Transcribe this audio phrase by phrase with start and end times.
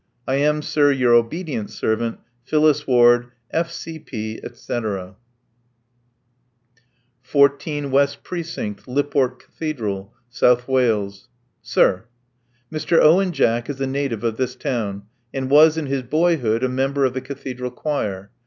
[0.27, 5.15] I am, sir, your obedient servant, Phillis Ward, F.C.P., etc.
[7.21, 11.27] 14 West Precinct, Lipport Cathedral, South Wales.
[11.61, 12.05] Sir,—
[12.73, 12.99] Mr.
[12.99, 15.03] Owen Jack is a native of this town,
[15.35, 18.31] and was, in his boyhood, a member of the Cathedral Choir.